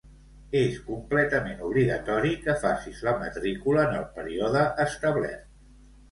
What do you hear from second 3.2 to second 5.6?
matrícula en el període establert.